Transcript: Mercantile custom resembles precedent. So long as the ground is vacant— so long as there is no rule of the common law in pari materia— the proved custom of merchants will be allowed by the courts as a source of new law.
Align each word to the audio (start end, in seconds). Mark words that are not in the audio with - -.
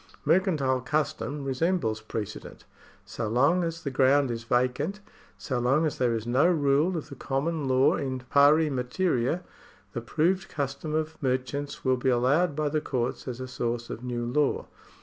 Mercantile 0.25 0.81
custom 0.81 1.43
resembles 1.45 2.01
precedent. 2.01 2.63
So 3.05 3.27
long 3.27 3.63
as 3.63 3.83
the 3.83 3.91
ground 3.91 4.31
is 4.31 4.45
vacant— 4.45 4.99
so 5.47 5.59
long 5.59 5.85
as 5.85 5.99
there 5.99 6.15
is 6.15 6.25
no 6.25 6.47
rule 6.47 6.97
of 6.97 7.09
the 7.09 7.15
common 7.15 7.67
law 7.67 7.95
in 7.95 8.21
pari 8.21 8.71
materia— 8.71 9.43
the 9.93 10.01
proved 10.01 10.49
custom 10.49 10.95
of 10.95 11.21
merchants 11.21 11.85
will 11.85 11.97
be 11.97 12.09
allowed 12.09 12.55
by 12.55 12.67
the 12.69 12.81
courts 12.81 13.27
as 13.27 13.39
a 13.39 13.47
source 13.47 13.91
of 13.91 14.03
new 14.03 14.25
law. 14.25 14.65